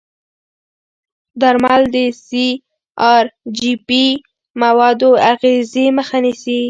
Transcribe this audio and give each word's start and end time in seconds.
درمل 1.41 1.81
د 1.93 1.95
سی 2.25 2.47
ار 3.13 3.25
جي 3.57 3.73
پي 3.87 4.05
موادو 4.61 5.11
اغېزې 5.31 5.85
مخه 5.97 6.17
نیسي. 6.25 6.59